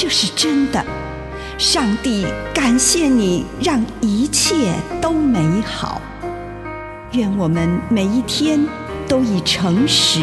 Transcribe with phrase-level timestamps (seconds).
[0.00, 0.80] 这是真的，
[1.58, 6.00] 上帝感谢你，让一切都美好。
[7.10, 8.64] 愿我们每一天
[9.08, 10.20] 都以诚实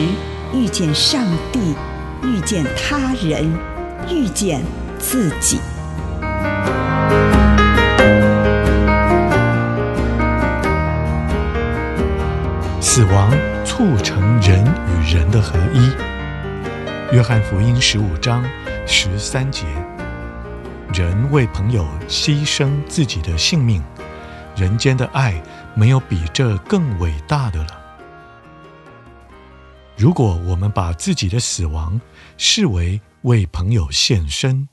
[0.53, 1.75] 遇见上帝，
[2.23, 3.53] 遇见他人，
[4.09, 4.61] 遇见
[4.97, 5.59] 自己。
[12.79, 13.29] 死亡
[13.65, 15.91] 促成人与人的合一。
[17.13, 18.41] 约翰福音十五章。
[18.87, 19.65] 十三节，
[20.93, 23.83] 人为朋友牺牲自己的性命，
[24.55, 25.41] 人间的爱
[25.75, 27.81] 没有比这更伟大的了。
[29.97, 31.99] 如果我们把自己的死亡
[32.37, 34.69] 视为为朋友献身，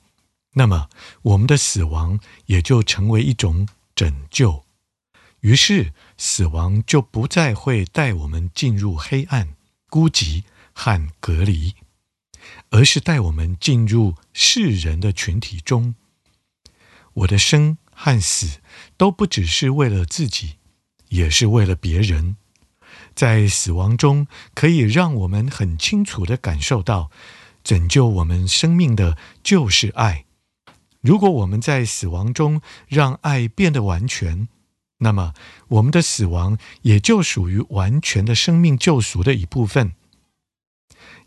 [0.53, 0.89] 那么
[1.23, 4.63] 我们的死亡也就成为一种拯救。
[5.39, 9.55] 于是，死亡就不再会带我们进入黑暗、
[9.89, 11.73] 孤寂和隔离。
[12.73, 15.93] 而是带我们进入世人的群体中。
[17.13, 18.59] 我的生和死
[18.97, 20.55] 都不只是为了自己，
[21.09, 22.35] 也是为了别人。
[23.13, 27.11] 在死亡中，可以让我们很清楚地感受到，
[27.63, 30.25] 拯救我们生命的就是爱。
[30.99, 34.47] 如果我们在死亡中让爱变得完全，
[34.97, 35.35] 那么
[35.67, 39.93] 我们的死亡也就属于完全的生命救赎的一部分。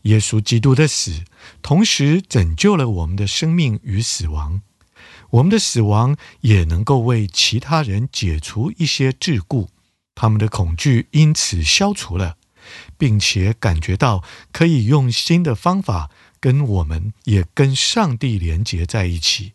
[0.06, 1.25] 耶稣基督的死，
[1.62, 4.62] 同时拯救了我们的生命与死亡。
[5.31, 9.67] 我们的死亡也能够为其他人解除一些桎梏，
[10.15, 12.37] 他们的恐惧因此消除了，
[12.97, 14.22] 并且感觉到
[14.53, 19.53] 可以用新的方法跟我们也跟上帝连结在一起。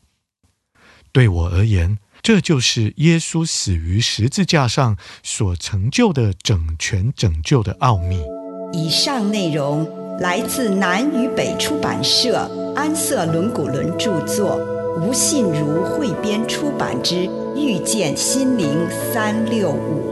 [1.13, 8.21] 对我而言，这就是耶稣死于十字架上所成就的整全拯救的奥秘。
[8.73, 10.00] 以上内容。
[10.21, 14.55] 来自南与北出版社安瑟伦古伦著作，
[15.01, 17.15] 吴信如汇编出版之
[17.55, 20.09] 《遇见心灵三六五》。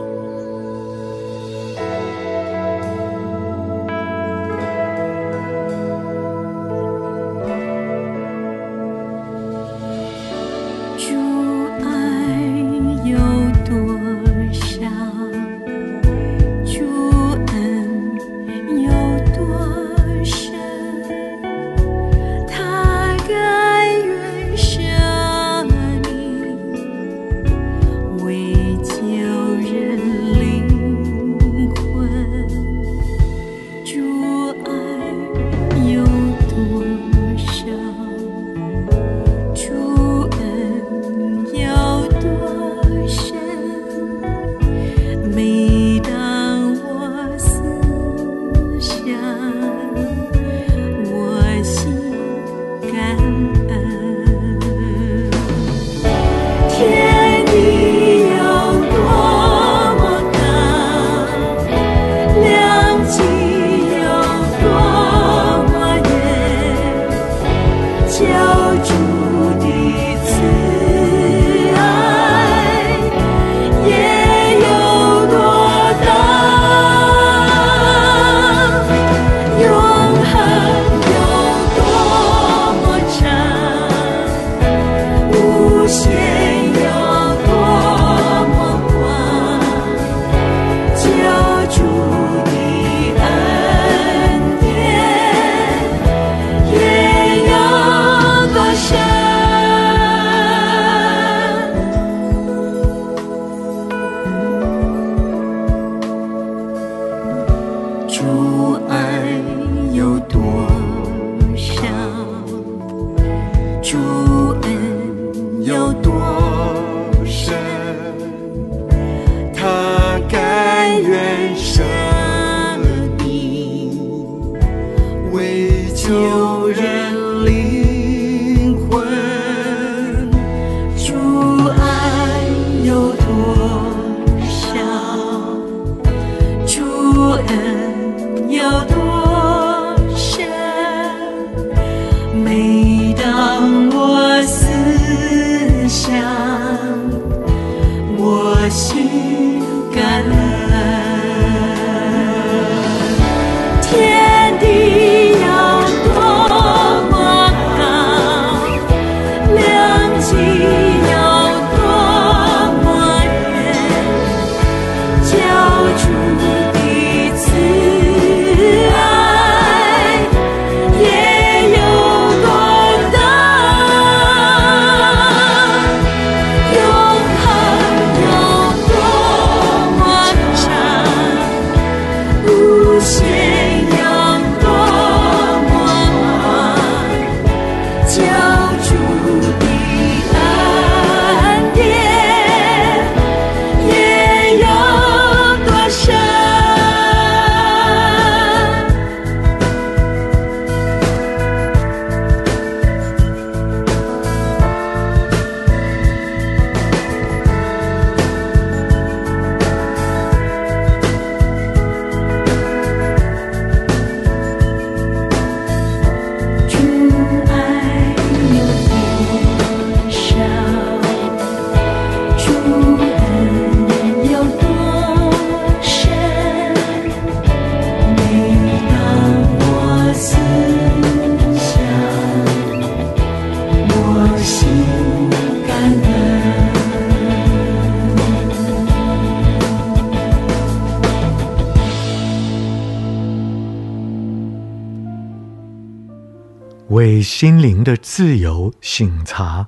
[247.00, 249.66] 为心灵的自由醒察，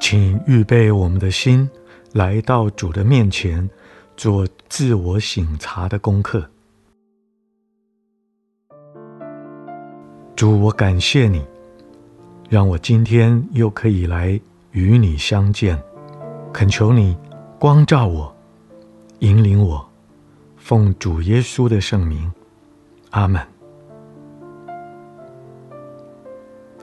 [0.00, 1.70] 请预备我们的心，
[2.12, 3.70] 来到主的面前，
[4.16, 6.50] 做自我醒察的功课。
[10.34, 11.46] 主，我感谢你，
[12.50, 14.40] 让我今天又可以来
[14.72, 15.80] 与你相见，
[16.52, 17.16] 恳求你
[17.60, 18.36] 光照我，
[19.20, 19.88] 引领我，
[20.56, 22.32] 奉主耶稣的圣名，
[23.10, 23.51] 阿门。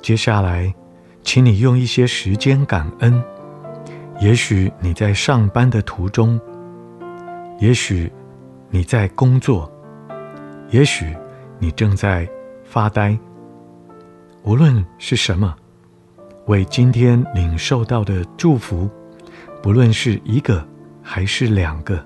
[0.09, 0.73] 接下来，
[1.21, 3.23] 请你用一些时间感恩。
[4.19, 6.41] 也许你在上班的途中，
[7.59, 8.11] 也许
[8.71, 9.71] 你在工作，
[10.71, 11.15] 也许
[11.59, 12.27] 你正在
[12.63, 13.15] 发呆。
[14.41, 15.55] 无论是什么，
[16.47, 18.89] 为今天领受到的祝福，
[19.61, 20.67] 不论是一个
[21.03, 22.03] 还是两个，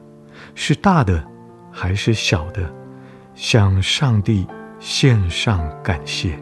[0.55, 1.25] 是大的
[1.71, 2.69] 还是小的，
[3.33, 4.45] 向上帝
[4.77, 6.37] 献上感谢。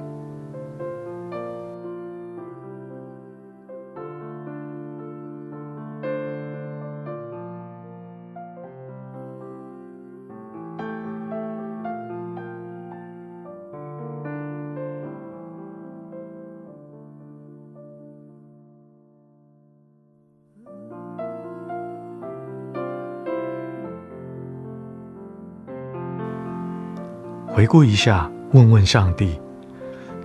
[27.53, 29.37] 回顾一下，问问上帝：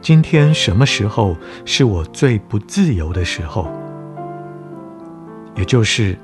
[0.00, 3.68] 今天什么时候是我最不自由的时候？
[5.56, 6.16] 也就是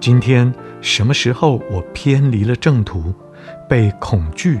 [0.00, 3.12] 今天什么时候我偏离了正途，
[3.68, 4.58] 被恐惧、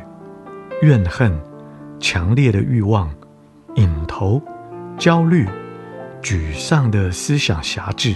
[0.82, 1.34] 怨恨、
[1.98, 3.10] 强烈的欲望、
[3.76, 4.42] 瘾头、
[4.98, 5.48] 焦虑、
[6.20, 8.14] 沮丧的思想辖制？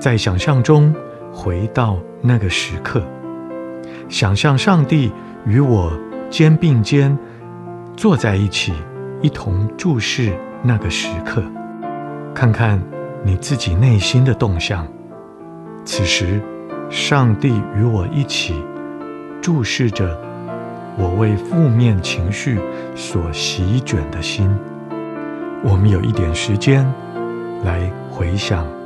[0.00, 0.94] 在想象中
[1.30, 3.06] 回到那个时刻，
[4.08, 5.12] 想象上帝。
[5.46, 5.92] 与我
[6.30, 7.16] 肩并肩
[7.96, 8.72] 坐在一起，
[9.20, 10.32] 一同注视
[10.62, 11.42] 那个时刻，
[12.34, 12.80] 看看
[13.24, 14.86] 你自己内心的动向。
[15.84, 16.40] 此时，
[16.88, 18.54] 上帝与我一起
[19.40, 20.16] 注视着
[20.96, 22.60] 我为负面情绪
[22.94, 24.48] 所席卷的心。
[25.64, 26.84] 我们有一点时间
[27.64, 28.81] 来回想。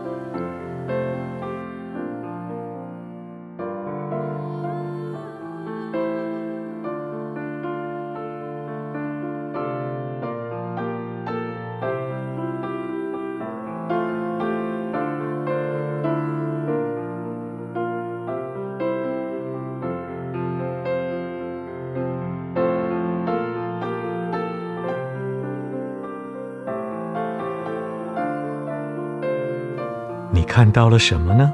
[30.57, 31.53] 看到了什么呢？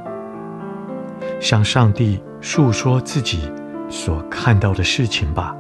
[1.40, 3.52] 向上帝诉说自己
[3.90, 5.56] 所看到的事情吧，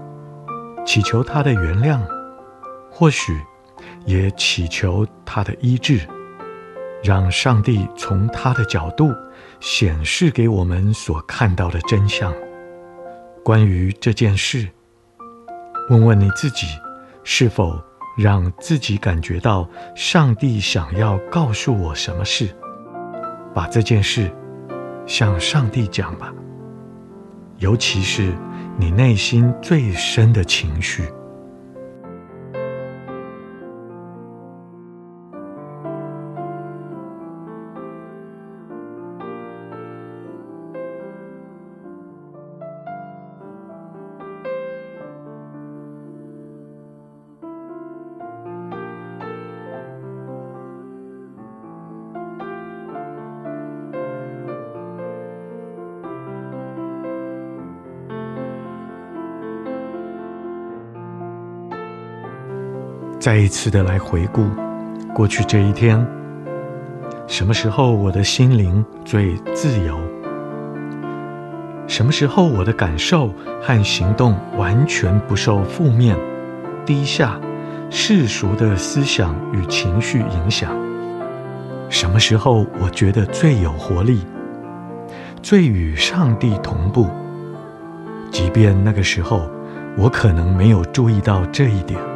[0.86, 1.98] 祈求他的原谅，
[2.88, 3.36] 或许
[4.06, 6.06] 也祈求他的医治，
[7.02, 9.12] 让上帝从他的角度
[9.58, 12.32] 显示给我们所看到的真相。
[13.44, 14.68] 关于这件事，
[15.90, 16.68] 问问你自己，
[17.24, 17.76] 是否
[18.16, 22.48] 让自己感觉到上帝想要告诉我什么事？
[23.54, 24.30] 把这件事
[25.06, 26.32] 向上帝讲吧，
[27.58, 28.32] 尤其是
[28.78, 31.04] 你内心最深的情绪。
[63.22, 64.48] 再一次的来回顾
[65.14, 66.04] 过去这一天，
[67.28, 69.96] 什么时候我的心灵最自由？
[71.86, 76.18] 什么时候我的感受和行动完全不受负面、
[76.84, 77.40] 低下、
[77.90, 80.72] 世俗的思想与情绪影响？
[81.88, 84.26] 什么时候我觉得最有活力，
[85.40, 87.06] 最与上帝同步？
[88.32, 89.48] 即便那个时候
[89.96, 92.11] 我可能没有注意到这一点。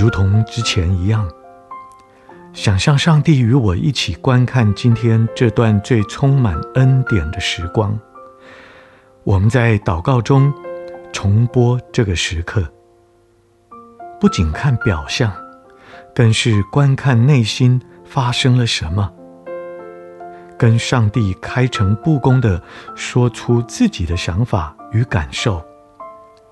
[0.00, 1.28] 如同之前一样，
[2.54, 8.00] 想象上帝与我一起观看今天这段最充满恩典的时光。
[9.24, 10.50] 我们在祷告中
[11.12, 12.66] 重播这个时刻，
[14.18, 15.30] 不仅看表象，
[16.14, 19.12] 更是观看内心发生了什么，
[20.56, 22.62] 跟上帝开诚布公地
[22.94, 25.62] 说出自己的想法与感受。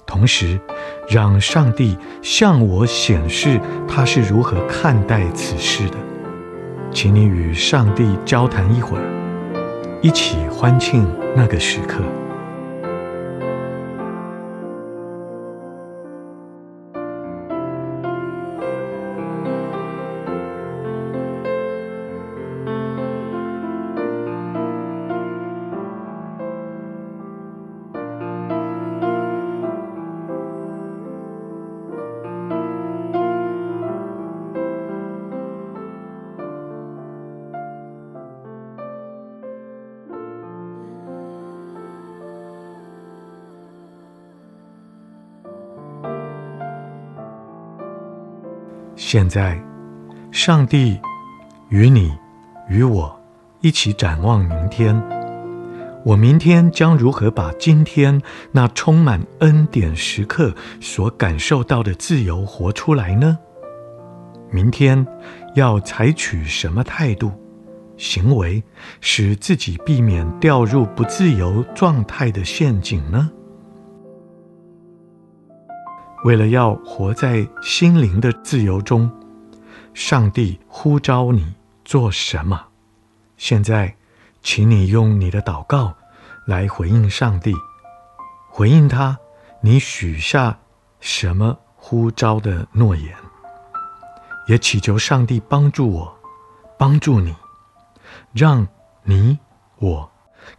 [0.09, 0.59] 同时，
[1.07, 5.97] 让上帝向我显示他是如何看待此事的。
[6.91, 9.05] 请你与上帝交谈一会儿，
[10.00, 12.03] 一起欢庆那个时刻。
[49.00, 49.57] 现在，
[50.33, 50.99] 上帝
[51.69, 52.12] 与你
[52.69, 53.17] 与我
[53.61, 55.00] 一起展望明天。
[56.05, 63.38] 我明天将如何把今天那充满恩典时刻所感受到的自由活出来呢？
[64.50, 65.07] 明天
[65.55, 67.31] 要采取什么态度、
[67.97, 68.61] 行为，
[69.00, 73.31] 使自己避免掉入不自由状态的陷阱呢？
[76.25, 79.11] 为了要活在心灵的自由中，
[79.95, 82.67] 上帝呼召你做什么？
[83.37, 83.95] 现在，
[84.43, 85.95] 请你用你的祷告
[86.45, 87.55] 来回应上帝，
[88.51, 89.17] 回应他，
[89.61, 90.59] 你许下
[91.01, 93.15] 什么呼召的诺言？
[94.49, 96.19] 也祈求上帝帮助我，
[96.77, 97.35] 帮助你，
[98.33, 98.67] 让
[99.05, 99.39] 你
[99.79, 100.11] 我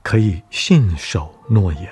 [0.04, 1.92] 可以信守诺言。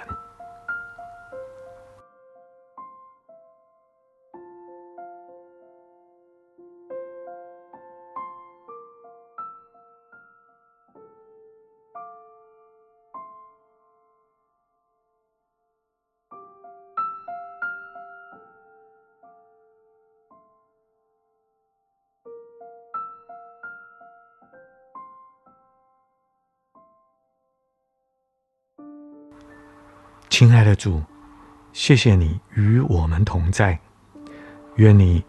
[30.38, 31.02] 亲爱的主，
[31.74, 33.80] 谢谢你与我们同在，
[34.76, 35.26] 愿你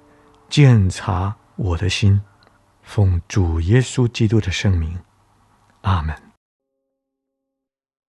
[0.51, 2.21] 鉴察我的心，
[2.83, 4.99] 奉主耶稣基督的圣名，
[5.81, 6.28] 阿门。